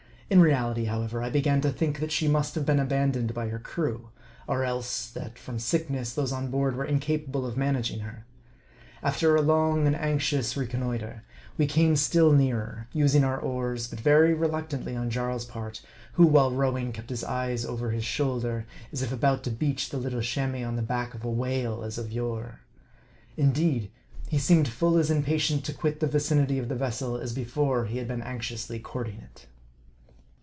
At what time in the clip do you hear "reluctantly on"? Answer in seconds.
14.33-15.09